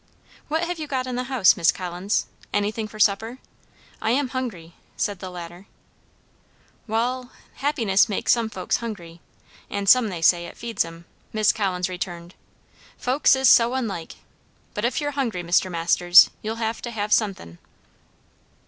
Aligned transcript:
"What 0.47 0.63
have 0.63 0.79
you 0.79 0.87
got 0.87 1.05
in 1.05 1.15
the 1.15 1.25
house, 1.25 1.55
Miss 1.55 1.71
Collins? 1.71 2.25
anything 2.51 2.87
for 2.87 2.99
supper? 2.99 3.37
I 4.01 4.09
am 4.09 4.29
hungry," 4.29 4.73
said 4.97 5.19
the 5.19 5.29
latter. 5.29 5.67
"Wall 6.87 7.29
happiness 7.57 8.09
makes 8.09 8.31
some 8.31 8.49
folks 8.49 8.77
hungry, 8.77 9.21
and 9.69 9.87
some, 9.87 10.09
they 10.09 10.23
say, 10.23 10.47
it 10.47 10.57
feeds 10.57 10.83
'em," 10.83 11.05
Miss 11.33 11.53
Collins 11.53 11.87
returned. 11.87 12.33
"Folks 12.97 13.35
is 13.35 13.47
so 13.47 13.75
unlike! 13.75 14.15
But 14.73 14.85
if 14.85 14.99
you're 14.99 15.11
hungry, 15.11 15.43
Mr. 15.43 15.69
Masters, 15.69 16.31
you'll 16.41 16.55
have 16.55 16.81
to 16.81 16.89
have 16.89 17.13
sun'thin." 17.13 17.59